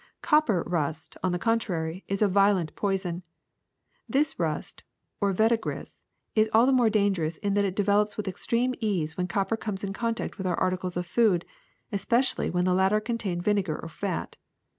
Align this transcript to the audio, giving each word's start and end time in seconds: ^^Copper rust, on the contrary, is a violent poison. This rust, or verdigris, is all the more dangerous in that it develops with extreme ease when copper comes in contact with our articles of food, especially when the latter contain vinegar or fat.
^^Copper 0.23 0.63
rust, 0.65 1.15
on 1.21 1.31
the 1.31 1.37
contrary, 1.37 2.03
is 2.07 2.23
a 2.23 2.27
violent 2.27 2.75
poison. 2.75 3.21
This 4.09 4.39
rust, 4.39 4.81
or 5.21 5.31
verdigris, 5.31 6.01
is 6.33 6.49
all 6.55 6.65
the 6.65 6.71
more 6.71 6.89
dangerous 6.89 7.37
in 7.37 7.53
that 7.53 7.65
it 7.65 7.75
develops 7.75 8.17
with 8.17 8.27
extreme 8.27 8.73
ease 8.79 9.15
when 9.15 9.27
copper 9.27 9.55
comes 9.57 9.83
in 9.83 9.93
contact 9.93 10.39
with 10.39 10.47
our 10.47 10.59
articles 10.59 10.97
of 10.97 11.05
food, 11.05 11.45
especially 11.91 12.49
when 12.49 12.65
the 12.65 12.73
latter 12.73 12.99
contain 12.99 13.39
vinegar 13.41 13.79
or 13.79 13.89
fat. 13.89 14.37